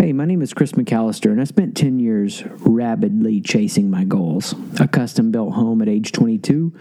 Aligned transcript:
Hey, 0.00 0.14
my 0.14 0.24
name 0.24 0.40
is 0.40 0.54
Chris 0.54 0.72
McAllister, 0.72 1.30
and 1.30 1.42
I 1.42 1.44
spent 1.44 1.76
10 1.76 2.00
years 2.00 2.42
rabidly 2.60 3.42
chasing 3.42 3.90
my 3.90 4.04
goals. 4.04 4.54
A 4.80 4.88
custom 4.88 5.30
built 5.30 5.52
home 5.52 5.82
at 5.82 5.90
age 5.90 6.10
22, 6.12 6.72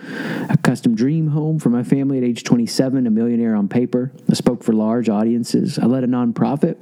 a 0.49 0.55
custom 0.55 0.95
dream 0.95 1.27
home 1.27 1.59
for 1.59 1.67
my 1.67 1.83
family 1.83 2.17
at 2.17 2.23
age 2.23 2.45
27, 2.45 3.05
a 3.05 3.09
millionaire 3.09 3.57
on 3.57 3.67
paper. 3.67 4.13
I 4.29 4.35
spoke 4.35 4.63
for 4.63 4.71
large 4.71 5.09
audiences. 5.09 5.77
I 5.77 5.85
led 5.87 6.05
a 6.05 6.07
nonprofit 6.07 6.77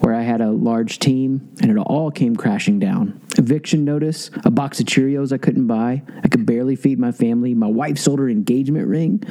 where 0.00 0.14
I 0.14 0.22
had 0.22 0.40
a 0.40 0.50
large 0.50 0.98
team, 0.98 1.50
and 1.60 1.70
it 1.70 1.76
all 1.76 2.10
came 2.10 2.36
crashing 2.36 2.78
down. 2.78 3.20
Eviction 3.36 3.84
notice, 3.84 4.30
a 4.44 4.50
box 4.50 4.80
of 4.80 4.86
Cheerios 4.86 5.32
I 5.32 5.38
couldn't 5.38 5.66
buy. 5.66 6.02
I 6.22 6.28
could 6.28 6.46
barely 6.46 6.76
feed 6.76 6.98
my 6.98 7.12
family. 7.12 7.54
My 7.54 7.66
wife 7.66 7.98
sold 7.98 8.18
her 8.18 8.28
engagement 8.28 8.88
ring. 8.88 9.22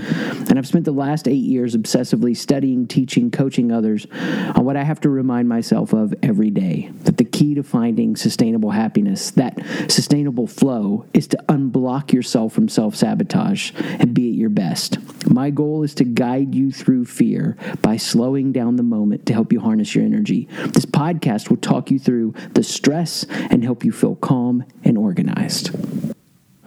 And 0.50 0.60
I've 0.60 0.68
spent 0.68 0.86
the 0.86 0.92
last 0.92 1.28
eight 1.28 1.44
years 1.44 1.76
obsessively 1.76 2.36
studying, 2.36 2.88
teaching, 2.88 3.32
coaching 3.32 3.72
others 3.72 4.08
on 4.12 4.66
what 4.66 4.76
I 4.76 4.84
have 4.84 5.00
to 5.02 5.10
remind 5.10 5.50
myself 5.50 5.94
of 5.94 6.14
every 6.24 6.51
day 6.54 6.92
that 7.04 7.18
the 7.18 7.26
key 7.26 7.56
to 7.56 7.64
finding 7.64 8.16
sustainable 8.16 8.72
happiness, 8.72 9.32
that 9.32 9.58
sustainable 9.90 10.48
flow, 10.48 11.06
is 11.14 11.28
to 11.28 11.38
unblock 11.50 12.14
yourself 12.14 12.54
from 12.54 12.68
self 12.68 12.96
sabotage 12.96 13.72
and 13.78 14.14
be 14.14 14.30
at 14.30 14.36
your 14.36 14.50
best. 14.50 14.98
My 15.30 15.50
goal 15.50 15.84
is 15.84 15.96
to 15.96 16.04
guide 16.04 16.54
you 16.56 16.72
through 16.72 17.06
fear 17.06 17.58
by 17.82 17.98
slowing 17.98 18.52
down 18.52 18.76
the 18.76 18.84
moment 18.84 19.26
to 19.28 19.34
help 19.34 19.52
you 19.52 19.60
harness 19.60 19.96
your 19.96 20.04
energy. 20.04 20.48
This 20.68 20.86
podcast 20.86 21.50
will 21.50 21.58
talk 21.58 21.92
you 21.92 22.00
through 22.00 22.34
the 22.54 22.64
stress 22.64 23.26
and 23.30 23.64
help 23.64 23.84
you 23.84 23.92
feel 23.92 24.16
calm 24.16 24.66
and 24.84 24.98
organized. 24.98 25.72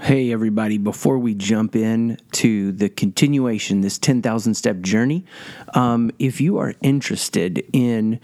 Hey, 0.05 0.33
everybody, 0.33 0.77
before 0.77 1.19
we 1.19 1.34
jump 1.34 1.75
in 1.75 2.19
to 2.33 2.73
the 2.73 2.91
continuation, 2.91 3.80
this 3.80 3.97
10,000 3.97 4.53
step 4.53 4.80
journey, 4.80 5.25
um, 5.73 6.11
if 6.19 6.42
you 6.42 6.59
are 6.59 6.75
interested 6.83 7.64
in 7.73 8.20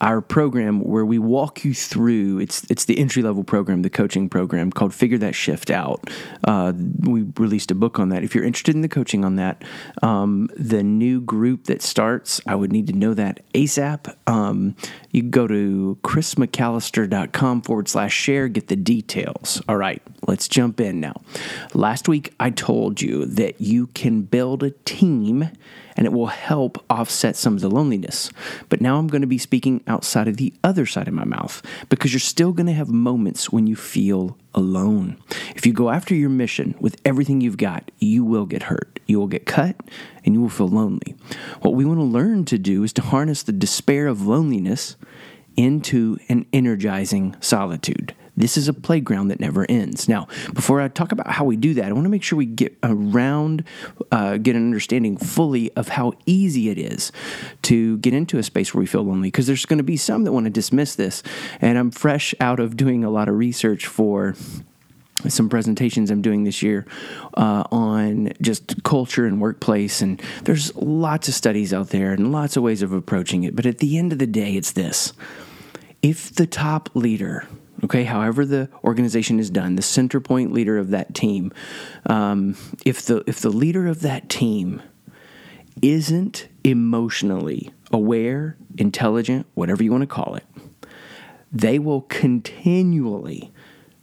our 0.00 0.20
program 0.20 0.80
where 0.80 1.04
we 1.04 1.18
walk 1.18 1.64
you 1.64 1.74
through 1.74 2.38
it's 2.38 2.64
it's 2.70 2.86
the 2.86 2.98
entry 2.98 3.22
level 3.22 3.44
program 3.44 3.82
the 3.82 3.90
coaching 3.90 4.28
program 4.28 4.70
called 4.70 4.94
figure 4.94 5.18
that 5.18 5.34
shift 5.34 5.70
out. 5.70 6.08
Uh, 6.44 6.72
we 7.00 7.22
released 7.36 7.70
a 7.70 7.74
book 7.74 7.98
on 7.98 8.08
that. 8.08 8.24
If 8.24 8.34
you're 8.34 8.44
interested 8.44 8.74
in 8.74 8.80
the 8.80 8.88
coaching 8.88 9.24
on 9.24 9.36
that 9.36 9.62
um, 10.02 10.48
the 10.56 10.82
new 10.82 11.20
group 11.20 11.64
that 11.64 11.82
starts 11.82 12.40
i 12.46 12.54
would 12.54 12.72
need 12.72 12.86
to 12.86 12.92
know 12.92 13.14
that 13.14 13.40
asap 13.52 14.14
um, 14.26 14.74
you 15.10 15.22
go 15.22 15.46
to 15.46 15.98
chrismcallister.com 16.02 17.62
forward 17.62 17.88
slash 17.88 18.14
share 18.14 18.48
get 18.48 18.68
the 18.68 18.76
details. 18.76 19.62
All 19.68 19.76
right 19.76 20.02
let's 20.26 20.48
jump 20.48 20.80
in 20.80 21.00
now. 21.00 21.20
Last 21.74 22.08
week 22.08 22.34
i 22.40 22.50
told 22.50 23.00
you 23.00 23.26
that 23.26 23.60
you 23.60 23.88
can 23.88 24.22
build 24.22 24.62
a 24.62 24.70
team 24.70 25.50
and 26.00 26.06
it 26.06 26.14
will 26.14 26.28
help 26.28 26.82
offset 26.88 27.36
some 27.36 27.54
of 27.54 27.60
the 27.60 27.68
loneliness. 27.68 28.32
But 28.70 28.80
now 28.80 28.96
I'm 28.96 29.06
going 29.06 29.20
to 29.20 29.26
be 29.26 29.36
speaking 29.36 29.84
outside 29.86 30.28
of 30.28 30.38
the 30.38 30.54
other 30.64 30.86
side 30.86 31.08
of 31.08 31.12
my 31.12 31.26
mouth 31.26 31.60
because 31.90 32.14
you're 32.14 32.20
still 32.20 32.52
going 32.52 32.68
to 32.68 32.72
have 32.72 32.88
moments 32.88 33.52
when 33.52 33.66
you 33.66 33.76
feel 33.76 34.38
alone. 34.54 35.18
If 35.54 35.66
you 35.66 35.74
go 35.74 35.90
after 35.90 36.14
your 36.14 36.30
mission 36.30 36.74
with 36.80 36.98
everything 37.04 37.42
you've 37.42 37.58
got, 37.58 37.90
you 37.98 38.24
will 38.24 38.46
get 38.46 38.62
hurt. 38.64 38.98
You 39.04 39.20
will 39.20 39.26
get 39.26 39.44
cut 39.44 39.76
and 40.24 40.34
you 40.34 40.40
will 40.40 40.48
feel 40.48 40.68
lonely. 40.68 41.16
What 41.60 41.74
we 41.74 41.84
want 41.84 42.00
to 42.00 42.04
learn 42.04 42.46
to 42.46 42.56
do 42.56 42.82
is 42.82 42.94
to 42.94 43.02
harness 43.02 43.42
the 43.42 43.52
despair 43.52 44.06
of 44.06 44.26
loneliness 44.26 44.96
into 45.54 46.16
an 46.30 46.46
energizing 46.50 47.36
solitude. 47.40 48.14
This 48.40 48.56
is 48.56 48.68
a 48.68 48.72
playground 48.72 49.28
that 49.28 49.40
never 49.40 49.66
ends. 49.68 50.08
Now, 50.08 50.26
before 50.54 50.80
I 50.80 50.88
talk 50.88 51.12
about 51.12 51.28
how 51.28 51.44
we 51.44 51.56
do 51.56 51.74
that, 51.74 51.86
I 51.86 51.92
want 51.92 52.04
to 52.04 52.10
make 52.10 52.22
sure 52.22 52.36
we 52.36 52.46
get 52.46 52.76
around, 52.82 53.64
uh, 54.10 54.38
get 54.38 54.56
an 54.56 54.62
understanding 54.62 55.16
fully 55.16 55.72
of 55.72 55.88
how 55.88 56.12
easy 56.26 56.70
it 56.70 56.78
is 56.78 57.12
to 57.62 57.98
get 57.98 58.14
into 58.14 58.38
a 58.38 58.42
space 58.42 58.74
where 58.74 58.80
we 58.80 58.86
feel 58.86 59.02
lonely. 59.02 59.28
Because 59.28 59.46
there's 59.46 59.66
going 59.66 59.78
to 59.78 59.84
be 59.84 59.96
some 59.96 60.24
that 60.24 60.32
want 60.32 60.44
to 60.44 60.50
dismiss 60.50 60.94
this. 60.94 61.22
And 61.60 61.78
I'm 61.78 61.90
fresh 61.90 62.34
out 62.40 62.60
of 62.60 62.76
doing 62.76 63.04
a 63.04 63.10
lot 63.10 63.28
of 63.28 63.36
research 63.36 63.86
for 63.86 64.34
some 65.28 65.48
presentations 65.48 66.10
I'm 66.10 66.22
doing 66.22 66.44
this 66.44 66.62
year 66.62 66.86
uh, 67.34 67.64
on 67.70 68.32
just 68.40 68.82
culture 68.82 69.26
and 69.26 69.40
workplace. 69.40 70.00
And 70.00 70.20
there's 70.44 70.74
lots 70.76 71.28
of 71.28 71.34
studies 71.34 71.74
out 71.74 71.88
there 71.90 72.12
and 72.12 72.32
lots 72.32 72.56
of 72.56 72.62
ways 72.62 72.82
of 72.82 72.92
approaching 72.92 73.44
it. 73.44 73.54
But 73.54 73.66
at 73.66 73.78
the 73.78 73.98
end 73.98 74.12
of 74.12 74.18
the 74.18 74.26
day, 74.26 74.56
it's 74.56 74.72
this 74.72 75.12
if 76.02 76.34
the 76.34 76.46
top 76.46 76.88
leader 76.94 77.46
okay, 77.84 78.04
however 78.04 78.44
the 78.44 78.68
organization 78.84 79.38
is 79.38 79.50
done, 79.50 79.76
the 79.76 79.82
center 79.82 80.20
point 80.20 80.52
leader 80.52 80.78
of 80.78 80.90
that 80.90 81.14
team, 81.14 81.52
um, 82.06 82.56
if 82.84 83.02
the 83.02 83.22
if 83.26 83.40
the 83.40 83.50
leader 83.50 83.86
of 83.86 84.00
that 84.00 84.28
team 84.28 84.82
isn't 85.82 86.48
emotionally 86.64 87.70
aware, 87.92 88.56
intelligent, 88.78 89.46
whatever 89.54 89.82
you 89.82 89.90
want 89.90 90.02
to 90.02 90.06
call 90.06 90.34
it, 90.34 90.44
they 91.52 91.78
will 91.78 92.02
continually 92.02 93.52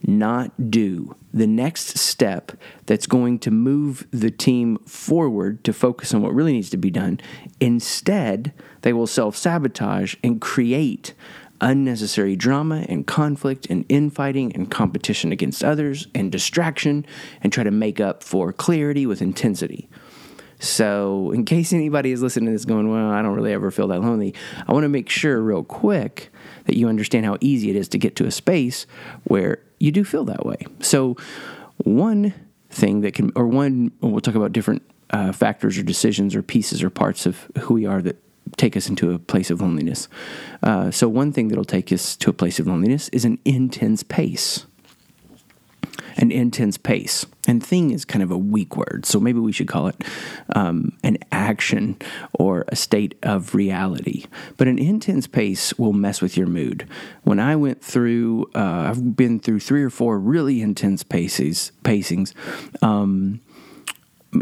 not 0.02 0.70
do 0.70 1.14
the 1.32 1.46
next 1.46 1.98
step 1.98 2.52
that's 2.86 3.06
going 3.06 3.38
to 3.38 3.50
move 3.50 4.06
the 4.10 4.30
team 4.30 4.78
forward 4.86 5.62
to 5.64 5.72
focus 5.72 6.14
on 6.14 6.22
what 6.22 6.34
really 6.34 6.52
needs 6.52 6.70
to 6.70 6.76
be 6.76 6.90
done. 6.90 7.20
Instead, 7.60 8.52
they 8.82 8.92
will 8.92 9.06
self 9.06 9.36
sabotage 9.36 10.14
and 10.22 10.40
create 10.40 11.14
unnecessary 11.60 12.36
drama 12.36 12.84
and 12.88 13.06
conflict 13.06 13.66
and 13.70 13.84
infighting 13.88 14.54
and 14.54 14.70
competition 14.70 15.32
against 15.32 15.64
others 15.64 16.06
and 16.14 16.30
distraction 16.30 17.04
and 17.42 17.52
try 17.52 17.64
to 17.64 17.70
make 17.70 18.00
up 18.00 18.22
for 18.22 18.52
clarity 18.52 19.06
with 19.06 19.22
intensity. 19.22 19.88
So, 20.60 21.30
in 21.30 21.44
case 21.44 21.72
anybody 21.72 22.10
is 22.10 22.20
listening 22.20 22.46
to 22.46 22.52
this 22.52 22.64
going, 22.64 22.90
well, 22.90 23.10
I 23.10 23.22
don't 23.22 23.34
really 23.34 23.52
ever 23.52 23.70
feel 23.70 23.86
that 23.88 24.00
lonely, 24.00 24.34
I 24.66 24.72
want 24.72 24.82
to 24.82 24.88
make 24.88 25.08
sure, 25.08 25.40
real 25.40 25.62
quick, 25.62 26.30
that 26.64 26.76
you 26.76 26.88
understand 26.88 27.26
how 27.26 27.36
easy 27.40 27.70
it 27.70 27.76
is 27.76 27.88
to 27.88 27.98
get 27.98 28.16
to 28.16 28.26
a 28.26 28.32
space 28.32 28.84
where 29.24 29.60
you 29.78 29.92
do 29.92 30.02
feel 30.02 30.24
that 30.24 30.44
way. 30.44 30.58
So, 30.80 31.16
one 31.84 32.34
thing 32.70 33.02
that 33.02 33.14
can, 33.14 33.30
or 33.36 33.46
one, 33.46 33.92
we'll 34.00 34.20
talk 34.20 34.34
about 34.34 34.52
different 34.52 34.82
uh, 35.10 35.32
factors 35.32 35.78
or 35.78 35.84
decisions 35.84 36.34
or 36.34 36.42
pieces 36.42 36.82
or 36.82 36.90
parts 36.90 37.24
of 37.24 37.46
who 37.60 37.74
we 37.74 37.86
are 37.86 38.02
that 38.02 38.16
take 38.56 38.76
us 38.76 38.88
into 38.88 39.12
a 39.12 39.18
place 39.18 39.50
of 39.50 39.60
loneliness. 39.60 40.08
Uh, 40.62 40.90
so, 40.90 41.08
one 41.08 41.32
thing 41.32 41.48
that'll 41.48 41.64
take 41.64 41.92
us 41.92 42.16
to 42.16 42.30
a 42.30 42.32
place 42.32 42.58
of 42.58 42.66
loneliness 42.66 43.08
is 43.10 43.24
an 43.24 43.38
intense 43.44 44.02
pace. 44.02 44.66
An 46.16 46.32
intense 46.32 46.76
pace. 46.76 47.26
And 47.46 47.64
thing 47.64 47.92
is 47.92 48.04
kind 48.04 48.22
of 48.22 48.30
a 48.30 48.36
weak 48.36 48.76
word, 48.76 49.06
so 49.06 49.18
maybe 49.18 49.38
we 49.38 49.52
should 49.52 49.68
call 49.68 49.86
it 49.86 50.04
um, 50.54 50.92
an 51.02 51.16
action 51.32 51.96
or 52.34 52.64
a 52.68 52.76
state 52.76 53.16
of 53.22 53.54
reality. 53.54 54.24
But 54.56 54.68
an 54.68 54.78
intense 54.78 55.26
pace 55.26 55.72
will 55.78 55.92
mess 55.94 56.20
with 56.20 56.36
your 56.36 56.46
mood. 56.46 56.86
When 57.22 57.40
I 57.40 57.56
went 57.56 57.82
through, 57.82 58.50
uh, 58.54 58.90
I've 58.90 59.16
been 59.16 59.40
through 59.40 59.60
three 59.60 59.82
or 59.82 59.90
four 59.90 60.18
really 60.18 60.60
intense 60.60 61.02
paces, 61.02 61.72
pacings. 61.84 62.34
Um, 62.82 63.40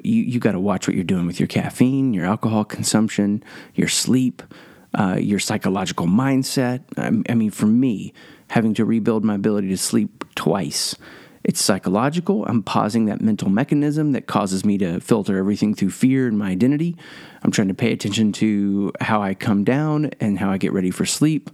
you, 0.03 0.23
you 0.23 0.41
got 0.41 0.53
to 0.53 0.61
watch 0.61 0.87
what 0.87 0.95
you're 0.95 1.05
doing 1.05 1.27
with 1.27 1.39
your 1.39 1.47
caffeine, 1.47 2.13
your 2.15 2.27
alcohol 2.27 2.65
consumption, 2.65 3.43
your 3.75 3.89
sleep, 3.89 4.43
uh, 4.95 5.17
your 5.19 5.39
psychological 5.39 6.07
mindset. 6.07 6.83
I, 6.97 7.31
I 7.31 7.35
mean, 7.35 7.51
for 7.51 7.67
me, 7.67 8.13
having 8.51 8.75
to 8.75 8.85
rebuild 8.85 9.25
my 9.25 9.35
ability 9.35 9.69
to 9.69 9.77
sleep 9.77 10.25
twice. 10.35 10.95
It's 11.45 11.63
psychological. 11.63 12.45
I'm 12.47 12.63
pausing 12.63 13.05
that 13.05 13.21
mental 13.21 13.49
mechanism 13.49 14.13
that 14.13 14.27
causes 14.27 14.65
me 14.65 14.79
to 14.79 14.99
filter 14.99 15.39
everything 15.39 15.75
through 15.75 15.91
fear 15.91 16.27
and 16.27 16.37
my 16.37 16.51
identity. 16.51 16.97
I'm 17.43 17.53
trying 17.53 17.69
to 17.69 17.75
pay 17.75 17.93
attention 17.93 18.33
to 18.33 18.93
how 19.01 19.23
I 19.23 19.35
come 19.35 19.63
down 19.63 20.11
and 20.19 20.39
how 20.39 20.51
I 20.51 20.59
get 20.59 20.73
ready 20.73 20.91
for 20.91 21.07
sleep, 21.07 21.51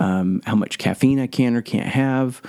um, 0.00 0.42
how 0.44 0.56
much 0.56 0.78
caffeine 0.78 1.20
I 1.20 1.28
can 1.28 1.54
or 1.54 1.62
can't 1.62 1.86
have. 1.86 2.42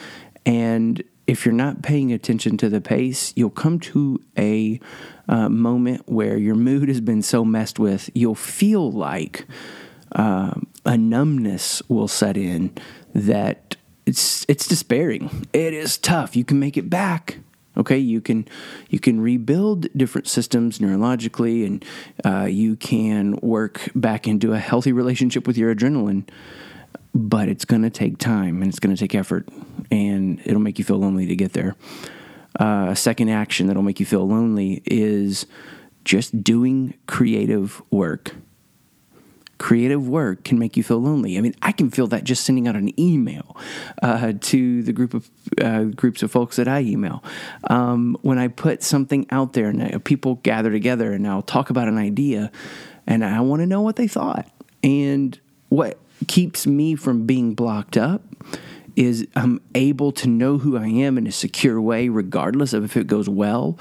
And 0.48 1.04
if 1.30 1.46
you're 1.46 1.54
not 1.54 1.84
paying 1.84 2.12
attention 2.12 2.58
to 2.58 2.70
the 2.70 2.82
pace, 2.82 3.34
you'll 3.36 3.52
come 3.52 3.80
to 3.80 4.20
a 4.36 4.80
uh, 5.28 5.48
moment 5.48 6.02
where 6.08 6.38
your 6.38 6.56
mood 6.56 6.90
has 6.90 7.02
been 7.02 7.22
so 7.22 7.46
messed 7.46 7.78
with, 7.78 8.10
you'll 8.16 8.34
feel 8.34 8.92
like 8.92 9.46
uh, 10.14 10.56
a 10.86 10.98
numbness 10.98 11.84
will 11.88 12.08
set 12.08 12.36
in 12.36 12.76
that 13.14 13.76
it's 14.08 14.44
it's 14.50 14.68
despairing. 14.68 15.46
It 15.54 15.72
is 15.72 16.00
tough. 16.00 16.36
You 16.36 16.44
can 16.44 16.60
make 16.60 16.78
it 16.78 16.90
back. 16.90 17.38
Okay, 17.78 18.00
you 18.00 18.22
can 18.22 18.48
you 18.90 19.00
can 19.00 19.22
rebuild 19.22 19.86
different 19.96 20.28
systems 20.28 20.80
neurologically, 20.80 21.64
and 21.64 21.86
uh, 22.26 22.46
you 22.46 22.76
can 22.76 23.38
work 23.44 23.92
back 23.94 24.28
into 24.28 24.54
a 24.54 24.58
healthy 24.58 24.92
relationship 24.92 25.46
with 25.46 25.60
your 25.60 25.76
adrenaline. 25.76 26.24
But 27.14 27.50
it's 27.50 27.66
going 27.66 27.82
to 27.82 27.90
take 27.90 28.18
time, 28.18 28.62
and 28.62 28.70
it's 28.70 28.80
going 28.80 28.96
to 28.96 29.00
take 29.00 29.16
effort, 29.16 29.48
and 29.90 30.40
it'll 30.46 30.62
make 30.62 30.78
you 30.78 30.86
feel 30.86 30.98
lonely 30.98 31.26
to 31.26 31.36
get 31.36 31.54
there 31.54 31.76
uh, 32.60 32.88
a 32.90 32.96
second 32.96 33.30
action 33.30 33.68
that'll 33.68 33.84
make 33.84 34.00
you 34.00 34.06
feel 34.06 34.28
lonely 34.28 34.82
is 34.86 35.46
just 36.06 36.44
doing 36.44 36.94
creative 37.08 37.82
work. 37.92 38.36
Creative 39.58 40.08
work 40.08 40.46
can 40.46 40.58
make 40.58 40.78
you 40.78 40.84
feel 40.84 41.00
lonely. 41.00 41.38
I 41.38 41.42
mean, 41.42 41.54
I 41.62 41.74
can 41.74 41.92
feel 41.92 42.08
that 42.08 42.24
just 42.24 42.46
sending 42.46 42.68
out 42.68 42.76
an 42.76 42.98
email 43.00 43.58
uh, 44.02 44.34
to 44.40 44.84
the 44.84 44.94
group 44.94 45.14
of 45.14 45.30
uh, 45.62 45.84
groups 45.84 46.24
of 46.24 46.32
folks 46.32 46.56
that 46.56 46.68
I 46.68 46.80
email. 46.80 47.22
Um, 47.66 48.18
when 48.22 48.40
I 48.40 48.48
put 48.48 48.84
something 48.84 49.28
out 49.32 49.54
there 49.54 49.68
and 49.68 49.84
I, 49.84 49.98
people 49.98 50.36
gather 50.44 50.72
together 50.72 51.12
and 51.12 51.28
I'll 51.28 51.42
talk 51.42 51.70
about 51.70 51.90
an 51.90 51.98
idea, 51.98 52.52
and 53.06 53.24
I 53.24 53.42
want 53.42 53.62
to 53.62 53.66
know 53.66 53.82
what 53.82 53.98
they 53.98 54.08
thought 54.08 54.50
and 54.82 55.38
what 55.68 55.98
keeps 56.28 56.68
me 56.68 56.96
from 56.96 57.26
being 57.26 57.54
blocked 57.54 57.98
up 57.98 58.24
is 58.96 59.28
I'm 59.36 59.62
able 59.76 60.12
to 60.14 60.28
know 60.28 60.58
who 60.58 60.78
I 60.78 60.88
am 60.88 61.18
in 61.18 61.28
a 61.28 61.32
secure 61.32 61.80
way, 61.80 62.10
regardless 62.10 62.74
of 62.74 62.84
if 62.84 62.98
it 62.98 63.08
goes 63.08 63.30
well 63.30 63.80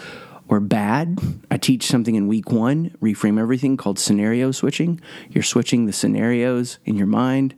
or 0.48 0.60
bad. 0.60 1.18
I 1.50 1.56
teach 1.56 1.86
something 1.86 2.14
in 2.14 2.28
week 2.28 2.50
one, 2.50 2.96
reframe 3.02 3.38
everything, 3.38 3.76
called 3.76 3.98
scenario 3.98 4.50
switching. 4.52 5.00
You're 5.30 5.42
switching 5.42 5.86
the 5.86 5.92
scenarios 5.92 6.78
in 6.84 6.96
your 6.96 7.06
mind. 7.06 7.54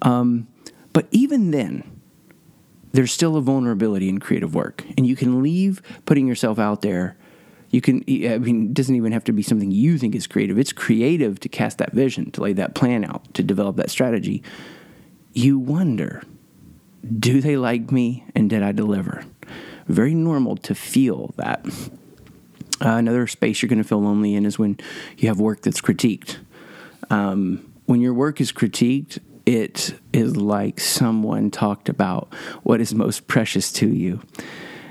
Um, 0.00 0.48
but 0.92 1.06
even 1.10 1.50
then, 1.50 2.00
there's 2.92 3.12
still 3.12 3.36
a 3.36 3.40
vulnerability 3.40 4.08
in 4.08 4.18
creative 4.20 4.54
work, 4.54 4.84
and 4.96 5.06
you 5.06 5.16
can 5.16 5.42
leave 5.42 5.82
putting 6.04 6.26
yourself 6.26 6.58
out 6.58 6.82
there. 6.82 7.16
You 7.72 7.80
can, 7.80 8.04
I 8.08 8.38
mean, 8.38 8.66
it 8.66 8.74
doesn't 8.74 8.94
even 8.94 9.12
have 9.12 9.24
to 9.24 9.32
be 9.32 9.42
something 9.42 9.70
you 9.70 9.98
think 9.98 10.14
is 10.14 10.26
creative. 10.26 10.58
It's 10.58 10.72
creative 10.72 11.40
to 11.40 11.48
cast 11.48 11.78
that 11.78 11.92
vision, 11.92 12.30
to 12.32 12.42
lay 12.42 12.52
that 12.52 12.74
plan 12.74 13.04
out, 13.04 13.32
to 13.34 13.42
develop 13.42 13.76
that 13.76 13.90
strategy. 13.90 14.42
You 15.32 15.58
wonder 15.58 16.22
do 17.18 17.40
they 17.40 17.56
like 17.56 17.90
me 17.90 18.24
and 18.34 18.48
did 18.48 18.62
I 18.62 18.72
deliver? 18.72 19.24
Very 19.86 20.14
normal 20.14 20.56
to 20.58 20.74
feel 20.74 21.34
that. 21.36 21.66
Uh, 22.80 22.96
another 22.96 23.26
space 23.26 23.62
you're 23.62 23.68
going 23.68 23.82
to 23.82 23.88
feel 23.88 24.02
lonely 24.02 24.34
in 24.34 24.46
is 24.46 24.58
when 24.58 24.78
you 25.18 25.28
have 25.28 25.40
work 25.40 25.62
that's 25.62 25.80
critiqued. 25.80 26.38
Um, 27.10 27.72
when 27.86 28.00
your 28.00 28.14
work 28.14 28.40
is 28.40 28.52
critiqued, 28.52 29.18
it 29.46 29.94
is 30.12 30.36
like 30.36 30.80
someone 30.80 31.50
talked 31.50 31.88
about 31.88 32.32
what 32.62 32.80
is 32.80 32.94
most 32.94 33.26
precious 33.26 33.72
to 33.72 33.88
you. 33.88 34.20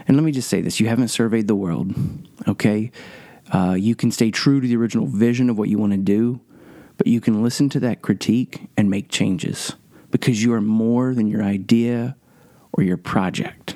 And 0.08 0.18
let 0.18 0.24
me 0.24 0.32
just 0.32 0.50
say 0.50 0.62
this 0.62 0.80
you 0.80 0.88
haven't 0.88 1.10
surveyed 1.10 1.48
the 1.48 1.56
world, 1.56 1.94
okay? 2.48 2.92
Uh, 3.52 3.76
you 3.78 3.96
can 3.96 4.12
stay 4.12 4.32
true 4.32 4.62
to 4.62 4.68
the 4.68 4.78
original 4.78 5.08
vision 5.08 5.50
of 5.50 5.58
what 5.58 5.70
you 5.70 5.78
want 5.78 5.92
to 5.92 5.98
do, 5.98 6.40
but 6.98 7.08
you 7.08 7.20
can 7.20 7.44
listen 7.44 7.70
to 7.70 7.80
that 7.82 8.02
critique 8.02 8.70
and 8.78 8.90
make 8.90 9.10
changes 9.10 9.74
because 10.10 10.44
you 10.44 10.54
are 10.54 10.62
more 10.62 11.14
than 11.14 11.28
your 11.28 11.44
idea 11.44 12.16
or 12.74 12.84
your 12.84 12.98
project. 12.98 13.76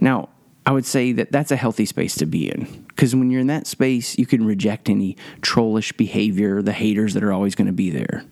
Now, 0.00 0.28
I 0.66 0.72
would 0.72 0.84
say 0.84 1.12
that 1.12 1.32
that's 1.32 1.50
a 1.50 1.56
healthy 1.56 1.86
space 1.86 2.14
to 2.16 2.26
be 2.26 2.50
in 2.50 2.84
because 2.88 3.16
when 3.16 3.30
you're 3.30 3.40
in 3.40 3.46
that 3.46 3.66
space, 3.66 4.18
you 4.18 4.26
can 4.26 4.44
reject 4.44 4.90
any 4.90 5.16
trollish 5.40 5.92
behavior, 5.92 6.60
the 6.60 6.72
haters 6.72 7.14
that 7.14 7.24
are 7.24 7.32
always 7.32 7.54
going 7.54 7.68
to 7.68 7.72
be 7.72 7.90
there. 7.90 8.24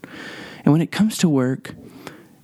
And 0.65 0.73
when 0.73 0.83
it 0.83 0.93
comes 0.93 1.17
to 1.19 1.29
work, 1.29 1.75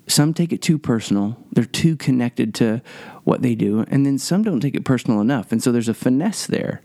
some 0.07 0.33
take 0.33 0.53
it 0.53 0.63
too 0.63 0.79
personal. 0.79 1.37
They're 1.53 1.65
too 1.65 1.97
connected 1.97 2.55
to 2.57 2.81
what 3.25 3.43
they 3.43 3.55
do. 3.55 3.85
And 3.89 4.05
then 4.05 4.19
some 4.19 4.43
don't 4.43 4.61
take 4.61 4.75
it 4.75 4.85
personal 4.85 5.21
enough. 5.21 5.53
And 5.53 5.63
so 5.63 5.71
there's 5.71 5.89
a 5.89 5.95
finesse 5.95 6.47
there. 6.47 6.83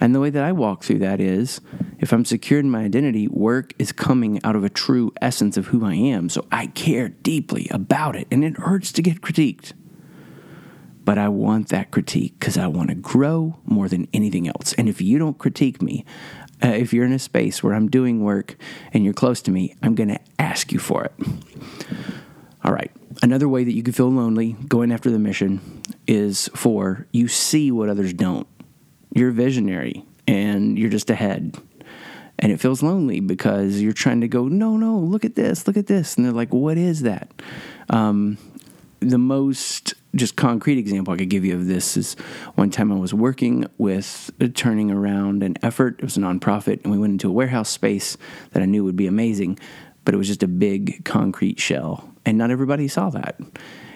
And 0.00 0.14
the 0.14 0.20
way 0.20 0.30
that 0.30 0.44
I 0.44 0.52
walk 0.52 0.84
through 0.84 0.98
that 0.98 1.20
is 1.20 1.60
if 1.98 2.12
I'm 2.12 2.24
secure 2.24 2.60
in 2.60 2.70
my 2.70 2.84
identity, 2.84 3.28
work 3.28 3.72
is 3.78 3.92
coming 3.92 4.42
out 4.44 4.56
of 4.56 4.64
a 4.64 4.68
true 4.68 5.12
essence 5.22 5.56
of 5.56 5.66
who 5.66 5.84
I 5.84 5.94
am. 5.94 6.28
So 6.28 6.46
I 6.50 6.66
care 6.66 7.08
deeply 7.08 7.68
about 7.70 8.16
it. 8.16 8.26
And 8.30 8.44
it 8.44 8.58
hurts 8.58 8.92
to 8.92 9.02
get 9.02 9.20
critiqued. 9.20 9.72
But 11.04 11.18
I 11.18 11.28
want 11.28 11.68
that 11.68 11.92
critique 11.92 12.34
because 12.40 12.58
I 12.58 12.66
want 12.66 12.88
to 12.88 12.96
grow 12.96 13.60
more 13.64 13.88
than 13.88 14.08
anything 14.12 14.48
else. 14.48 14.72
And 14.72 14.88
if 14.88 15.00
you 15.00 15.18
don't 15.20 15.38
critique 15.38 15.80
me, 15.80 16.04
uh, 16.64 16.68
if 16.68 16.92
you're 16.92 17.04
in 17.04 17.12
a 17.12 17.18
space 17.18 17.62
where 17.62 17.74
I'm 17.74 17.88
doing 17.88 18.24
work 18.24 18.56
and 18.92 19.04
you're 19.04 19.14
close 19.14 19.40
to 19.42 19.52
me, 19.52 19.76
I'm 19.82 19.94
going 19.94 20.08
to 20.08 20.18
ask 20.38 20.72
you 20.72 20.80
for 20.80 21.04
it. 21.04 21.12
All 22.64 22.72
right. 22.72 22.90
Another 23.22 23.48
way 23.48 23.64
that 23.64 23.72
you 23.72 23.82
can 23.82 23.92
feel 23.92 24.10
lonely 24.10 24.52
going 24.68 24.92
after 24.92 25.10
the 25.10 25.18
mission 25.18 25.82
is 26.06 26.50
for 26.54 27.06
you 27.12 27.28
see 27.28 27.70
what 27.70 27.88
others 27.88 28.12
don't. 28.12 28.46
You're 29.14 29.30
visionary 29.30 30.04
and 30.28 30.78
you're 30.78 30.90
just 30.90 31.10
ahead. 31.10 31.56
And 32.38 32.52
it 32.52 32.60
feels 32.60 32.82
lonely 32.82 33.20
because 33.20 33.80
you're 33.80 33.94
trying 33.94 34.20
to 34.20 34.28
go, 34.28 34.46
no, 34.46 34.76
no, 34.76 34.98
look 34.98 35.24
at 35.24 35.36
this, 35.36 35.66
look 35.66 35.78
at 35.78 35.86
this. 35.86 36.16
And 36.16 36.26
they're 36.26 36.32
like, 36.32 36.52
what 36.52 36.76
is 36.76 37.02
that? 37.02 37.30
Um, 37.88 38.36
the 39.00 39.18
most 39.18 39.94
just 40.14 40.36
concrete 40.36 40.78
example 40.78 41.14
I 41.14 41.18
could 41.18 41.30
give 41.30 41.44
you 41.44 41.54
of 41.54 41.66
this 41.66 41.96
is 41.96 42.14
one 42.54 42.70
time 42.70 42.92
I 42.92 42.96
was 42.96 43.14
working 43.14 43.66
with 43.78 44.30
turning 44.54 44.90
around 44.90 45.42
an 45.42 45.56
effort. 45.62 45.96
It 45.98 46.04
was 46.04 46.16
a 46.16 46.20
nonprofit, 46.20 46.82
and 46.82 46.92
we 46.92 46.98
went 46.98 47.12
into 47.12 47.28
a 47.28 47.32
warehouse 47.32 47.68
space 47.68 48.16
that 48.52 48.62
I 48.62 48.66
knew 48.66 48.84
would 48.84 48.96
be 48.96 49.06
amazing, 49.06 49.58
but 50.04 50.14
it 50.14 50.18
was 50.18 50.28
just 50.28 50.42
a 50.42 50.48
big 50.48 51.04
concrete 51.04 51.60
shell. 51.60 52.10
And 52.26 52.36
not 52.36 52.50
everybody 52.50 52.88
saw 52.88 53.08
that. 53.10 53.40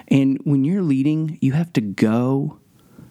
And 0.09 0.41
when 0.45 0.65
you're 0.65 0.83
leading, 0.83 1.37
you 1.43 1.53
have 1.53 1.73
to 1.75 1.81
go 1.83 2.59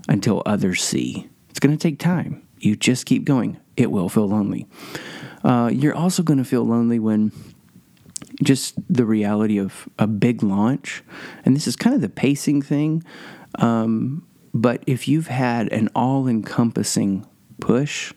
until 0.08 0.42
others 0.46 0.82
see. 0.82 1.30
It's 1.50 1.60
going 1.60 1.78
to 1.78 1.82
take 1.82 2.00
time. 2.00 2.42
You 2.60 2.76
just 2.76 3.06
keep 3.06 3.26
going. 3.26 3.58
It 3.78 3.92
will 3.92 4.10
feel 4.10 4.28
lonely. 4.28 4.66
Uh, 5.44 5.70
you're 5.72 5.96
also 5.96 6.24
going 6.24 6.40
to 6.40 6.44
feel 6.44 6.64
lonely 6.64 7.00
when 7.00 7.32
just 8.44 8.76
the 8.90 9.06
reality 9.06 9.58
of 9.58 9.88
a 9.98 10.08
big 10.08 10.42
launch, 10.44 11.04
and 11.46 11.56
this 11.56 11.68
is 11.68 11.76
kind 11.76 11.96
of 11.96 12.02
the 12.02 12.10
pacing 12.10 12.62
thing. 12.62 13.04
Um, 13.56 14.26
but 14.54 14.84
if 14.88 15.08
you've 15.08 15.28
had 15.28 15.72
an 15.72 15.90
all 15.96 16.28
encompassing 16.28 17.26
push, 17.60 18.14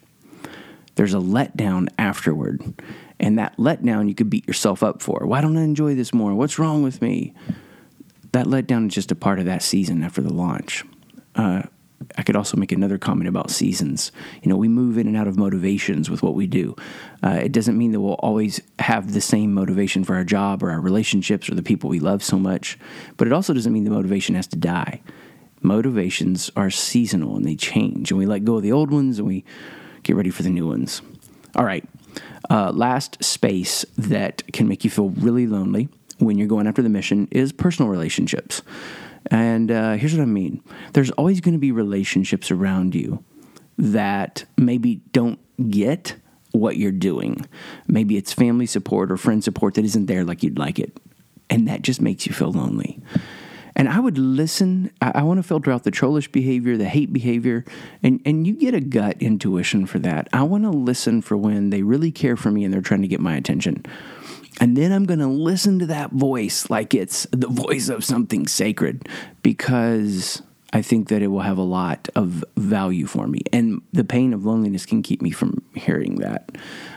there's 0.94 1.14
a 1.14 1.18
letdown 1.18 1.88
afterward. 1.98 2.80
And 3.22 3.38
that 3.38 3.56
letdown 3.56 4.08
you 4.08 4.14
could 4.14 4.28
beat 4.28 4.46
yourself 4.46 4.82
up 4.82 5.00
for. 5.00 5.24
Why 5.24 5.40
don't 5.40 5.56
I 5.56 5.62
enjoy 5.62 5.94
this 5.94 6.12
more? 6.12 6.34
What's 6.34 6.58
wrong 6.58 6.82
with 6.82 7.00
me? 7.00 7.32
That 8.32 8.46
letdown 8.46 8.88
is 8.88 8.94
just 8.94 9.12
a 9.12 9.14
part 9.14 9.38
of 9.38 9.44
that 9.46 9.62
season 9.62 10.02
after 10.02 10.20
the 10.20 10.32
launch. 10.32 10.84
Uh, 11.36 11.62
I 12.16 12.22
could 12.22 12.36
also 12.36 12.56
make 12.56 12.72
another 12.72 12.98
comment 12.98 13.28
about 13.28 13.50
seasons. 13.50 14.12
You 14.42 14.48
know, 14.48 14.56
we 14.56 14.68
move 14.68 14.98
in 14.98 15.06
and 15.06 15.16
out 15.16 15.28
of 15.28 15.36
motivations 15.36 16.10
with 16.10 16.22
what 16.22 16.34
we 16.34 16.46
do. 16.46 16.74
Uh, 17.22 17.40
it 17.42 17.52
doesn't 17.52 17.78
mean 17.78 17.92
that 17.92 18.00
we'll 18.00 18.14
always 18.14 18.60
have 18.78 19.12
the 19.12 19.20
same 19.20 19.54
motivation 19.54 20.04
for 20.04 20.16
our 20.16 20.24
job 20.24 20.62
or 20.62 20.70
our 20.70 20.80
relationships 20.80 21.48
or 21.48 21.54
the 21.54 21.62
people 21.62 21.88
we 21.88 22.00
love 22.00 22.22
so 22.22 22.38
much, 22.38 22.78
but 23.16 23.26
it 23.26 23.32
also 23.32 23.54
doesn't 23.54 23.72
mean 23.72 23.84
the 23.84 23.90
motivation 23.90 24.34
has 24.34 24.46
to 24.48 24.56
die. 24.56 25.00
Motivations 25.60 26.50
are 26.56 26.70
seasonal 26.70 27.36
and 27.36 27.44
they 27.44 27.54
change, 27.54 28.10
and 28.10 28.18
we 28.18 28.26
let 28.26 28.44
go 28.44 28.56
of 28.56 28.62
the 28.62 28.72
old 28.72 28.90
ones 28.90 29.18
and 29.18 29.28
we 29.28 29.44
get 30.02 30.16
ready 30.16 30.30
for 30.30 30.42
the 30.42 30.50
new 30.50 30.66
ones. 30.66 31.02
All 31.54 31.64
right, 31.64 31.88
uh, 32.50 32.70
last 32.72 33.22
space 33.22 33.84
that 33.96 34.42
can 34.52 34.68
make 34.68 34.84
you 34.84 34.90
feel 34.90 35.10
really 35.10 35.46
lonely 35.46 35.88
when 36.18 36.38
you're 36.38 36.48
going 36.48 36.66
after 36.66 36.82
the 36.82 36.88
mission 36.88 37.28
is 37.30 37.52
personal 37.52 37.90
relationships. 37.90 38.62
And 39.30 39.70
uh, 39.70 39.94
here's 39.94 40.14
what 40.14 40.22
I 40.22 40.26
mean 40.26 40.62
there's 40.92 41.10
always 41.12 41.40
going 41.40 41.54
to 41.54 41.60
be 41.60 41.72
relationships 41.72 42.50
around 42.50 42.94
you 42.94 43.24
that 43.78 44.44
maybe 44.56 44.96
don't 45.12 45.38
get 45.70 46.16
what 46.52 46.76
you're 46.76 46.92
doing. 46.92 47.46
Maybe 47.86 48.16
it's 48.16 48.32
family 48.32 48.66
support 48.66 49.10
or 49.10 49.16
friend 49.16 49.42
support 49.42 49.74
that 49.74 49.84
isn't 49.84 50.06
there 50.06 50.24
like 50.24 50.42
you'd 50.42 50.58
like 50.58 50.78
it. 50.78 50.98
And 51.48 51.66
that 51.68 51.82
just 51.82 52.00
makes 52.00 52.26
you 52.26 52.32
feel 52.32 52.52
lonely. 52.52 53.00
And 53.74 53.88
I 53.88 54.00
would 54.00 54.18
listen. 54.18 54.90
I, 55.00 55.12
I 55.16 55.22
want 55.22 55.38
to 55.38 55.42
filter 55.42 55.70
out 55.70 55.84
the 55.84 55.90
trollish 55.90 56.30
behavior, 56.30 56.76
the 56.76 56.88
hate 56.88 57.12
behavior, 57.12 57.64
and, 58.02 58.20
and 58.24 58.46
you 58.46 58.54
get 58.54 58.74
a 58.74 58.80
gut 58.80 59.16
intuition 59.20 59.86
for 59.86 59.98
that. 60.00 60.28
I 60.32 60.42
want 60.42 60.64
to 60.64 60.70
listen 60.70 61.22
for 61.22 61.36
when 61.36 61.70
they 61.70 61.82
really 61.82 62.12
care 62.12 62.36
for 62.36 62.50
me 62.50 62.64
and 62.64 62.72
they're 62.72 62.80
trying 62.80 63.02
to 63.02 63.08
get 63.08 63.20
my 63.20 63.36
attention. 63.36 63.84
And 64.60 64.76
then 64.76 64.92
I'm 64.92 65.04
going 65.06 65.20
to 65.20 65.26
listen 65.26 65.78
to 65.78 65.86
that 65.86 66.10
voice 66.10 66.68
like 66.68 66.94
it's 66.94 67.26
the 67.30 67.48
voice 67.48 67.88
of 67.88 68.04
something 68.04 68.46
sacred 68.46 69.08
because 69.42 70.42
I 70.72 70.82
think 70.82 71.08
that 71.08 71.22
it 71.22 71.28
will 71.28 71.40
have 71.40 71.58
a 71.58 71.62
lot 71.62 72.08
of 72.14 72.44
value 72.56 73.06
for 73.06 73.26
me. 73.26 73.40
And 73.52 73.82
the 73.92 74.04
pain 74.04 74.32
of 74.32 74.44
loneliness 74.44 74.86
can 74.86 75.02
keep 75.02 75.20
me 75.20 75.30
from 75.30 75.62
hearing 75.74 76.16
that. 76.16 76.50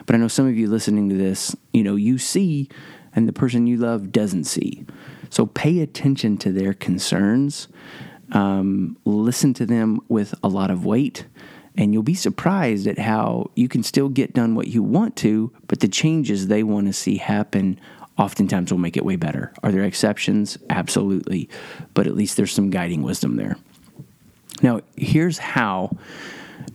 But 0.05 0.15
I 0.15 0.17
know 0.17 0.27
some 0.27 0.47
of 0.47 0.55
you 0.55 0.69
listening 0.69 1.09
to 1.09 1.15
this, 1.15 1.55
you 1.73 1.83
know, 1.83 1.95
you 1.95 2.17
see, 2.17 2.69
and 3.15 3.27
the 3.27 3.33
person 3.33 3.67
you 3.67 3.77
love 3.77 4.11
doesn't 4.11 4.43
see. 4.43 4.85
So 5.29 5.45
pay 5.45 5.79
attention 5.79 6.37
to 6.39 6.51
their 6.51 6.73
concerns, 6.73 7.67
um, 8.31 8.97
listen 9.05 9.53
to 9.55 9.65
them 9.65 10.01
with 10.07 10.35
a 10.43 10.47
lot 10.47 10.71
of 10.71 10.85
weight 10.85 11.25
and 11.77 11.93
you'll 11.93 12.03
be 12.03 12.15
surprised 12.15 12.87
at 12.87 12.97
how 12.97 13.51
you 13.55 13.67
can 13.67 13.83
still 13.83 14.09
get 14.09 14.33
done 14.33 14.55
what 14.55 14.67
you 14.67 14.81
want 14.81 15.15
to, 15.17 15.51
but 15.67 15.79
the 15.79 15.87
changes 15.87 16.47
they 16.47 16.63
want 16.63 16.87
to 16.87 16.93
see 16.93 17.17
happen 17.17 17.79
oftentimes 18.17 18.71
will 18.71 18.79
make 18.79 18.95
it 18.95 19.03
way 19.03 19.17
better. 19.17 19.53
Are 19.61 19.71
there 19.71 19.83
exceptions? 19.83 20.57
Absolutely. 20.69 21.49
But 21.93 22.07
at 22.07 22.15
least 22.15 22.37
there's 22.37 22.53
some 22.53 22.69
guiding 22.69 23.01
wisdom 23.01 23.35
there. 23.35 23.57
Now, 24.61 24.81
here's 24.95 25.37
how, 25.37 25.97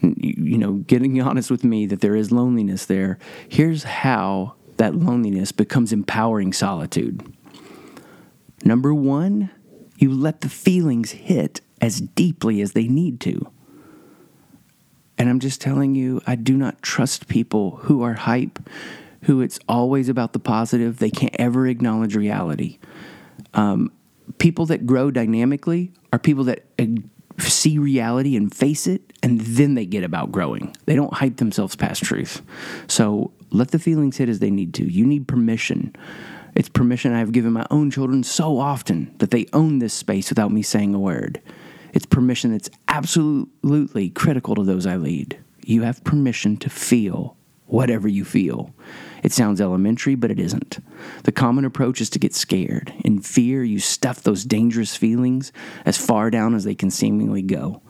you 0.02 0.58
know, 0.58 0.74
getting 0.74 1.18
honest 1.22 1.50
with 1.50 1.64
me 1.64 1.86
that 1.86 2.02
there 2.02 2.14
is 2.14 2.30
loneliness 2.30 2.84
there. 2.84 3.18
Here's 3.48 3.84
how 3.84 4.54
that 4.80 4.94
loneliness 4.94 5.52
becomes 5.52 5.92
empowering 5.92 6.54
solitude. 6.54 7.22
Number 8.64 8.94
one, 8.94 9.50
you 9.98 10.10
let 10.10 10.40
the 10.40 10.48
feelings 10.48 11.10
hit 11.10 11.60
as 11.82 12.00
deeply 12.00 12.62
as 12.62 12.72
they 12.72 12.88
need 12.88 13.20
to. 13.20 13.52
And 15.18 15.28
I'm 15.28 15.38
just 15.38 15.60
telling 15.60 15.94
you, 15.94 16.22
I 16.26 16.34
do 16.34 16.56
not 16.56 16.80
trust 16.80 17.28
people 17.28 17.76
who 17.82 18.00
are 18.02 18.14
hype, 18.14 18.58
who 19.24 19.42
it's 19.42 19.58
always 19.68 20.08
about 20.08 20.32
the 20.32 20.38
positive. 20.38 20.98
They 20.98 21.10
can't 21.10 21.36
ever 21.38 21.66
acknowledge 21.66 22.16
reality. 22.16 22.78
Um, 23.52 23.92
people 24.38 24.64
that 24.64 24.86
grow 24.86 25.10
dynamically 25.10 25.92
are 26.10 26.18
people 26.18 26.44
that 26.44 26.64
uh, 26.78 26.86
see 27.38 27.76
reality 27.76 28.34
and 28.34 28.50
face 28.54 28.86
it, 28.86 29.02
and 29.22 29.42
then 29.42 29.74
they 29.74 29.84
get 29.84 30.04
about 30.04 30.32
growing. 30.32 30.74
They 30.86 30.96
don't 30.96 31.12
hype 31.12 31.36
themselves 31.36 31.76
past 31.76 32.02
truth. 32.02 32.40
So 32.88 33.30
let 33.50 33.70
the 33.70 33.78
feelings 33.78 34.16
hit 34.16 34.28
as 34.28 34.38
they 34.38 34.50
need 34.50 34.74
to. 34.74 34.84
You 34.90 35.06
need 35.06 35.28
permission 35.28 35.94
It's 36.54 36.68
permission 36.68 37.12
I 37.12 37.18
have 37.20 37.32
given 37.32 37.52
my 37.52 37.66
own 37.70 37.90
children 37.90 38.22
so 38.22 38.58
often 38.58 39.14
that 39.18 39.30
they 39.30 39.46
own 39.52 39.78
this 39.78 39.94
space 39.94 40.28
without 40.30 40.52
me 40.52 40.62
saying 40.62 40.94
a 40.94 40.98
word. 40.98 41.40
It's 41.92 42.06
permission 42.06 42.52
that's 42.52 42.70
absolutely 42.88 44.10
critical 44.10 44.54
to 44.54 44.64
those 44.64 44.86
I 44.86 44.96
lead. 44.96 45.38
You 45.64 45.82
have 45.82 46.04
permission 46.04 46.56
to 46.58 46.70
feel 46.70 47.36
whatever 47.66 48.08
you 48.08 48.24
feel. 48.24 48.74
It 49.22 49.32
sounds 49.32 49.60
elementary, 49.60 50.16
but 50.16 50.30
it 50.30 50.40
isn't. 50.40 50.78
The 51.24 51.32
common 51.32 51.64
approach 51.64 52.00
is 52.00 52.10
to 52.10 52.18
get 52.18 52.34
scared. 52.34 52.92
In 53.04 53.20
fear, 53.20 53.62
you 53.62 53.78
stuff 53.78 54.22
those 54.22 54.44
dangerous 54.44 54.96
feelings 54.96 55.52
as 55.84 55.96
far 55.96 56.30
down 56.30 56.54
as 56.54 56.64
they 56.64 56.74
can 56.74 56.90
seemingly 56.90 57.42
go. 57.42 57.80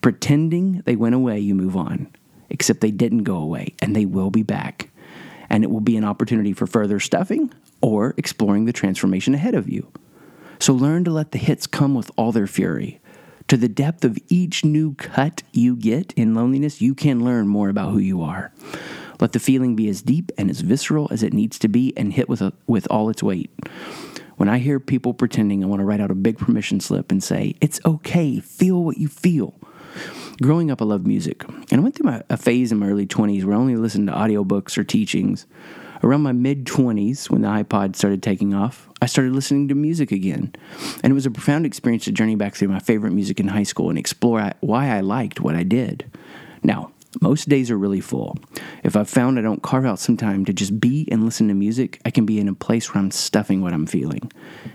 Pretending 0.00 0.82
they 0.84 0.94
went 0.94 1.16
away, 1.16 1.40
you 1.40 1.54
move 1.54 1.76
on. 1.76 2.08
Except 2.50 2.80
they 2.80 2.90
didn't 2.90 3.24
go 3.24 3.36
away, 3.36 3.74
and 3.80 3.94
they 3.94 4.06
will 4.06 4.30
be 4.30 4.42
back. 4.42 4.90
And 5.50 5.64
it 5.64 5.70
will 5.70 5.80
be 5.80 5.96
an 5.96 6.04
opportunity 6.04 6.52
for 6.52 6.66
further 6.66 7.00
stuffing 7.00 7.52
or 7.80 8.14
exploring 8.16 8.64
the 8.64 8.72
transformation 8.72 9.34
ahead 9.34 9.54
of 9.54 9.68
you. 9.68 9.90
So 10.58 10.74
learn 10.74 11.04
to 11.04 11.10
let 11.10 11.32
the 11.32 11.38
hits 11.38 11.66
come 11.66 11.94
with 11.94 12.10
all 12.16 12.32
their 12.32 12.46
fury. 12.46 13.00
To 13.48 13.56
the 13.56 13.68
depth 13.68 14.04
of 14.04 14.18
each 14.28 14.64
new 14.64 14.94
cut 14.94 15.42
you 15.52 15.74
get 15.74 16.12
in 16.14 16.34
loneliness, 16.34 16.82
you 16.82 16.94
can 16.94 17.24
learn 17.24 17.48
more 17.48 17.70
about 17.70 17.92
who 17.92 17.98
you 17.98 18.22
are. 18.22 18.52
Let 19.20 19.32
the 19.32 19.40
feeling 19.40 19.74
be 19.74 19.88
as 19.88 20.02
deep 20.02 20.30
and 20.36 20.50
as 20.50 20.60
visceral 20.60 21.08
as 21.10 21.22
it 21.22 21.32
needs 21.32 21.58
to 21.60 21.68
be 21.68 21.96
and 21.96 22.12
hit 22.12 22.28
with, 22.28 22.42
a, 22.42 22.52
with 22.66 22.86
all 22.90 23.08
its 23.08 23.22
weight. 23.22 23.50
When 24.36 24.48
I 24.48 24.58
hear 24.58 24.78
people 24.78 25.14
pretending, 25.14 25.64
I 25.64 25.66
want 25.66 25.80
to 25.80 25.84
write 25.84 26.00
out 26.00 26.10
a 26.10 26.14
big 26.14 26.38
permission 26.38 26.78
slip 26.78 27.10
and 27.10 27.22
say, 27.22 27.54
It's 27.60 27.80
okay, 27.84 28.38
feel 28.38 28.84
what 28.84 28.98
you 28.98 29.08
feel. 29.08 29.54
Growing 30.40 30.70
up, 30.70 30.80
I 30.80 30.84
loved 30.84 31.06
music, 31.06 31.44
and 31.48 31.72
I 31.72 31.80
went 31.80 31.96
through 31.96 32.10
my, 32.10 32.22
a 32.30 32.36
phase 32.36 32.70
in 32.70 32.78
my 32.78 32.88
early 32.88 33.06
20s 33.06 33.44
where 33.44 33.54
I 33.54 33.58
only 33.58 33.76
listened 33.76 34.08
to 34.08 34.14
audiobooks 34.14 34.78
or 34.78 34.84
teachings. 34.84 35.46
Around 36.02 36.22
my 36.22 36.32
mid 36.32 36.64
20s, 36.64 37.28
when 37.28 37.42
the 37.42 37.48
iPod 37.48 37.96
started 37.96 38.22
taking 38.22 38.54
off, 38.54 38.88
I 39.02 39.06
started 39.06 39.32
listening 39.32 39.68
to 39.68 39.74
music 39.74 40.12
again. 40.12 40.54
And 41.02 41.10
it 41.10 41.14
was 41.14 41.26
a 41.26 41.30
profound 41.30 41.66
experience 41.66 42.04
to 42.04 42.12
journey 42.12 42.36
back 42.36 42.54
through 42.54 42.68
my 42.68 42.78
favorite 42.78 43.12
music 43.12 43.40
in 43.40 43.48
high 43.48 43.64
school 43.64 43.90
and 43.90 43.98
explore 43.98 44.52
why 44.60 44.96
I 44.96 45.00
liked 45.00 45.40
what 45.40 45.56
I 45.56 45.64
did. 45.64 46.10
Now, 46.62 46.92
most 47.22 47.48
days 47.48 47.70
are 47.70 47.78
really 47.78 48.00
full. 48.00 48.36
If 48.84 48.94
I've 48.94 49.08
found 49.08 49.38
I 49.38 49.42
don't 49.42 49.62
carve 49.62 49.86
out 49.86 49.98
some 49.98 50.16
time 50.16 50.44
to 50.44 50.52
just 50.52 50.78
be 50.78 51.08
and 51.10 51.24
listen 51.24 51.48
to 51.48 51.54
music, 51.54 52.00
I 52.04 52.10
can 52.10 52.26
be 52.26 52.38
in 52.38 52.48
a 52.48 52.54
place 52.54 52.92
where 52.92 53.02
I'm 53.02 53.10
stuffing 53.10 53.62
what 53.62 53.72
I'm 53.72 53.86
feeling. 53.86 54.30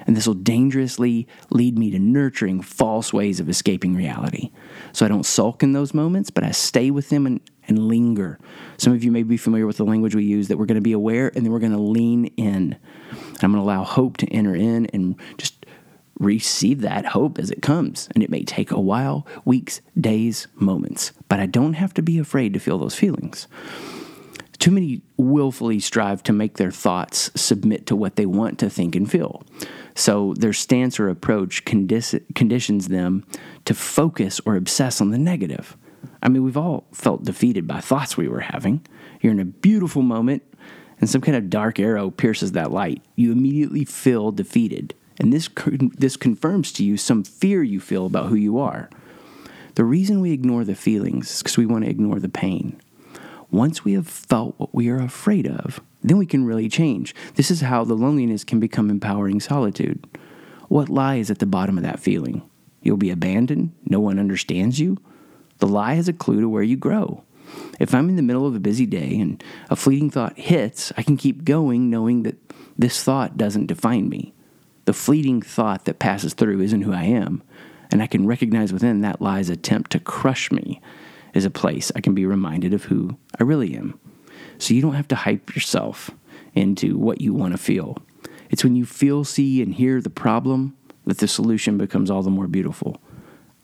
And 0.08 0.18
this 0.18 0.26
will 0.26 0.34
dangerously 0.34 1.28
lead 1.52 1.78
me 1.78 1.92
to 1.92 2.00
nurturing 2.00 2.62
false 2.62 3.14
ways 3.14 3.40
of 3.40 3.50
escaping 3.50 3.96
reality. 3.96 4.52
So 4.94 5.06
I 5.06 5.10
don't 5.10 5.26
sulk 5.26 5.62
in 5.62 5.74
those 5.74 5.94
moments, 5.94 6.32
but 6.32 6.44
I 6.44 6.52
stay 6.52 6.90
with 6.90 7.10
them 7.10 7.28
and, 7.28 7.40
and 7.68 7.88
linger. 7.88 8.40
Some 8.78 8.94
of 8.94 9.04
you 9.04 9.12
may 9.12 9.24
be 9.24 9.38
familiar 9.38 9.68
with 9.68 9.78
the 9.78 9.86
language 9.86 10.16
we 10.16 10.24
use 10.24 10.48
that 10.48 10.58
we're 10.58 10.66
going 10.66 10.76
to 10.76 10.82
be 10.82 10.94
aware 10.94 11.32
and 11.36 11.46
then 11.46 11.52
we're 11.52 11.60
going 11.60 11.72
to 11.72 11.78
lean 11.78 12.26
in. 12.38 12.76
I'm 13.42 13.52
going 13.52 13.64
to 13.64 13.70
allow 13.70 13.84
hope 13.84 14.18
to 14.18 14.28
enter 14.28 14.56
in 14.56 14.88
and 14.88 15.20
just 15.38 15.53
receive 16.24 16.82
that 16.82 17.08
hope 17.08 17.40
as 17.40 17.52
it 17.52 17.62
comes. 17.62 18.10
And 18.14 18.24
it 18.24 18.30
may 18.30 18.44
take 18.44 18.72
a 18.72 18.80
while, 18.80 19.28
weeks, 19.46 19.82
days, 20.00 20.48
moments. 20.56 21.12
But 21.30 21.40
I 21.40 21.46
don't 21.46 21.74
have 21.74 21.94
to 21.96 22.02
be 22.02 22.20
afraid 22.20 22.54
to 22.54 22.60
feel 22.60 22.78
those 22.78 22.96
feelings. 22.96 23.48
Too 24.60 24.72
many 24.72 25.02
willfully 25.18 25.80
strive 25.80 26.24
to 26.24 26.32
make 26.32 26.58
their 26.58 26.72
thoughts 26.72 27.30
submit 27.36 27.86
to 27.88 27.96
what 27.96 28.16
they 28.16 28.26
want 28.26 28.60
to 28.60 28.70
think 28.70 28.96
and 28.96 29.10
feel. 29.10 29.44
So 29.96 30.34
their 30.38 30.54
stance 30.54 31.00
or 31.00 31.10
approach 31.10 31.66
condi- 31.66 32.24
conditions 32.34 32.88
them 32.88 33.26
to 33.66 33.74
focus 33.74 34.40
or 34.46 34.56
obsess 34.56 35.02
on 35.02 35.12
the 35.12 35.18
negative. 35.18 35.76
I 36.22 36.30
mean, 36.30 36.44
we've 36.44 36.58
all 36.58 36.86
felt 36.94 37.26
defeated 37.26 37.68
by 37.68 37.82
thoughts 37.82 38.16
we 38.16 38.28
were 38.28 38.40
having. 38.40 38.86
You're 39.22 39.34
in 39.34 39.40
a 39.40 39.46
beautiful 39.46 40.02
moment, 40.02 40.44
and 41.00 41.10
some 41.10 41.22
kind 41.22 41.36
of 41.36 41.50
dark 41.50 41.80
arrow 41.80 42.10
pierces 42.10 42.54
that 42.54 42.72
light. 42.72 43.02
You 43.16 43.32
immediately 43.34 43.84
feel 43.84 44.32
defeated. 44.32 44.96
And 45.20 45.32
this, 45.32 45.50
this 45.98 46.18
confirms 46.18 46.72
to 46.74 46.84
you 46.84 46.98
some 46.98 47.24
fear 47.24 47.64
you 47.64 47.80
feel 47.80 48.06
about 48.06 48.28
who 48.28 48.36
you 48.36 48.58
are. 48.60 48.90
The 49.76 49.86
reason 49.86 50.22
we 50.22 50.32
ignore 50.32 50.64
the 50.64 50.76
feelings 50.76 51.32
is 51.32 51.44
because 51.44 51.58
we 51.58 51.66
want 51.66 51.84
to 51.86 51.90
ignore 51.90 52.20
the 52.20 52.30
pain. 52.30 52.80
Once 53.50 53.84
we 53.84 53.94
have 53.94 54.08
felt 54.08 54.56
what 54.58 54.74
we 54.74 54.90
are 54.90 55.00
afraid 55.00 55.48
of, 55.48 55.80
then 56.04 56.18
we 56.18 56.26
can 56.26 56.46
really 56.46 56.68
change. 56.68 57.14
This 57.36 57.52
is 57.52 57.62
how 57.62 57.84
the 57.84 57.94
loneliness 57.94 58.44
can 58.44 58.60
become 58.60 58.90
empowering 58.90 59.40
solitude. 59.40 60.06
What 60.70 60.90
lies 60.90 61.30
at 61.30 61.40
the 61.40 61.46
bottom 61.46 61.78
of 61.78 61.84
that 61.84 62.00
feeling? 62.00 62.42
You'll 62.82 62.98
be 62.98 63.12
abandoned, 63.12 63.72
no 63.86 64.00
one 64.00 64.20
understands 64.20 64.80
you. 64.80 64.98
The 65.60 65.68
lie 65.68 65.94
has 65.94 66.08
a 66.08 66.14
clue 66.14 66.42
to 66.42 66.50
where 66.50 66.64
you 66.64 66.76
grow. 66.76 67.24
If 67.80 67.94
I'm 67.94 68.10
in 68.10 68.16
the 68.16 68.22
middle 68.22 68.48
of 68.48 68.56
a 68.56 68.60
busy 68.60 68.86
day 68.86 69.18
and 69.20 69.44
a 69.70 69.76
fleeting 69.76 70.10
thought 70.10 70.38
hits, 70.38 70.92
I 70.98 71.04
can 71.04 71.18
keep 71.18 71.46
going 71.46 71.90
knowing 71.90 72.24
that 72.24 72.38
this 72.78 73.04
thought 73.04 73.38
doesn't 73.38 73.68
define 73.68 74.10
me. 74.10 74.34
The 74.86 74.94
fleeting 74.94 75.42
thought 75.42 75.86
that 75.86 76.00
passes 76.00 76.34
through 76.34 76.62
isn't 76.62 76.82
who 76.82 76.94
I 76.94 77.04
am, 77.04 77.42
and 77.92 78.02
I 78.02 78.08
can 78.08 78.28
recognize 78.28 78.74
within 78.74 79.02
that 79.02 79.22
lie's 79.22 79.50
attempt 79.50 79.92
to 79.92 80.00
crush 80.00 80.52
me 80.52 80.82
is 81.34 81.46
a 81.46 81.50
place 81.50 81.92
I 81.96 82.02
can 82.02 82.14
be 82.14 82.26
reminded 82.26 82.74
of 82.74 82.86
who 82.86 83.18
I 83.40 83.44
really 83.44 83.76
am. 83.76 84.00
So 84.58 84.74
you 84.74 84.82
don't 84.82 84.96
have 84.96 85.08
to 85.10 85.16
hype 85.16 85.56
yourself 85.56 86.12
into 86.54 86.98
what 86.98 87.22
you 87.22 87.34
want 87.34 87.54
to 87.54 87.58
feel. 87.58 87.98
It's 88.50 88.64
when 88.64 88.76
you 88.76 88.86
feel, 88.86 89.24
see, 89.24 89.62
and 89.62 89.74
hear 89.74 90.02
the 90.02 90.10
problem 90.10 90.78
that 91.06 91.18
the 91.18 91.28
solution 91.28 91.78
becomes 91.78 92.12
all 92.12 92.22
the 92.22 92.30
more 92.30 92.48
beautiful. 92.48 93.02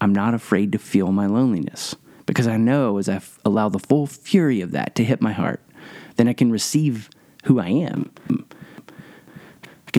I'm 0.01 0.13
not 0.13 0.33
afraid 0.33 0.71
to 0.71 0.79
feel 0.79 1.11
my 1.11 1.27
loneliness 1.27 1.95
because 2.25 2.47
I 2.47 2.57
know 2.57 2.97
as 2.97 3.09
I 3.09 3.21
allow 3.43 3.69
the 3.69 3.79
full 3.79 4.07
fury 4.07 4.61
of 4.61 4.71
that 4.71 4.95
to 4.95 5.03
hit 5.03 5.21
my 5.21 5.33
heart, 5.33 5.61
then 6.15 6.27
I 6.27 6.33
can 6.33 6.51
receive 6.51 7.09
who 7.45 7.59
I 7.59 7.67
am. 7.67 8.11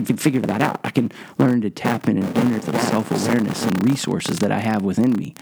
Can 0.05 0.17
figure 0.17 0.41
that 0.41 0.61
out. 0.61 0.79
I 0.83 0.89
can 0.89 1.11
learn 1.37 1.61
to 1.61 1.69
tap 1.69 2.07
in 2.07 2.17
and 2.17 2.37
unearth 2.37 2.65
the 2.65 2.79
self 2.79 3.11
awareness 3.11 3.63
and 3.63 3.83
resources 3.87 4.39
that 4.39 4.51
I 4.51 4.59
have 4.59 4.81
within 4.81 5.13
me. 5.13 5.35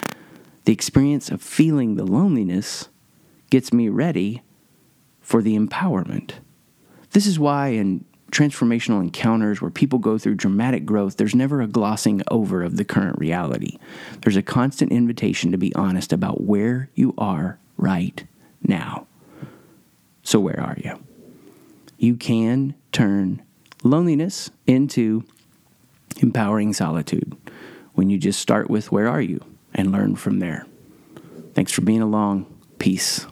The 0.66 0.74
experience 0.74 1.30
of 1.30 1.42
feeling 1.42 1.96
the 1.96 2.06
loneliness 2.06 2.90
gets 3.50 3.74
me 3.74 3.90
ready 3.90 4.44
for 5.22 5.42
the 5.42 5.58
empowerment. 5.58 6.34
This 7.12 7.26
is 7.26 7.40
why 7.40 7.70
in 7.70 8.06
transformational 8.32 9.02
encounters 9.02 9.62
where 9.62 9.72
people 9.72 10.00
go 10.00 10.18
through 10.18 10.36
dramatic 10.36 10.86
growth, 10.86 11.18
there's 11.18 11.36
never 11.36 11.62
a 11.62 11.68
glossing 11.68 12.22
over 12.30 12.64
of 12.64 12.78
the 12.78 12.86
current 12.86 13.18
reality. 13.18 13.78
There's 14.22 14.38
a 14.38 14.44
constant 14.44 14.92
invitation 14.92 15.52
to 15.52 15.58
be 15.58 15.74
honest 15.76 16.14
about 16.14 16.42
where 16.42 16.90
you 16.94 17.14
are 17.18 17.60
right 17.78 18.24
now. 18.62 19.08
So, 20.22 20.40
where 20.40 20.60
are 20.60 20.78
you? 20.84 21.00
You 21.98 22.16
can 22.16 22.76
turn 22.92 23.42
loneliness 23.84 24.50
into 24.68 25.24
empowering 26.22 26.74
solitude 26.74 27.36
when 27.94 28.10
you 28.10 28.18
just 28.18 28.40
start 28.40 28.70
with 28.70 28.92
where 28.92 29.08
are 29.08 29.22
you 29.22 29.44
and 29.74 29.92
learn 29.92 30.16
from 30.16 30.40
there. 30.40 30.66
Thanks 31.54 31.72
for 31.72 31.82
being 31.82 32.02
along. 32.02 32.46
Peace. 32.78 33.26